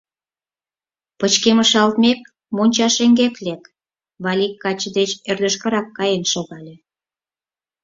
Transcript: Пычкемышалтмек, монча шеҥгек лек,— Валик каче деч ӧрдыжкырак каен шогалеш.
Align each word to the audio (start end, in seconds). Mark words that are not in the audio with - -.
Пычкемышалтмек, 1.19 2.19
монча 2.55 2.87
шеҥгек 2.95 3.35
лек,— 3.45 3.63
Валик 4.23 4.53
каче 4.63 4.89
деч 4.97 5.11
ӧрдыжкырак 5.29 5.87
каен 5.97 6.23
шогалеш. 6.31 6.79